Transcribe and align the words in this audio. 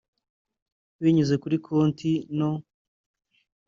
binyuze 1.01 1.35
kuri 1.43 1.55
Konti 1.65 2.11
no 2.37 2.51